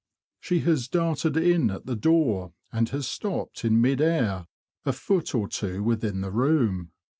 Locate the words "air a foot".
4.01-5.35